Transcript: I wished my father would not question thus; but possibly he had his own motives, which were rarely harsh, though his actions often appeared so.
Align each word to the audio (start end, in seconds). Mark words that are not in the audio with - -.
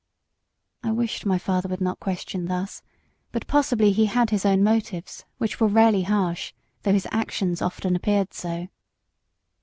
I 0.81 0.91
wished 0.93 1.27
my 1.27 1.37
father 1.37 1.69
would 1.69 1.79
not 1.79 1.99
question 1.99 2.45
thus; 2.47 2.81
but 3.31 3.45
possibly 3.45 3.91
he 3.91 4.07
had 4.07 4.31
his 4.31 4.47
own 4.47 4.63
motives, 4.63 5.25
which 5.37 5.59
were 5.59 5.67
rarely 5.67 6.01
harsh, 6.01 6.53
though 6.81 6.93
his 6.93 7.07
actions 7.11 7.61
often 7.61 7.95
appeared 7.95 8.33
so. 8.33 8.67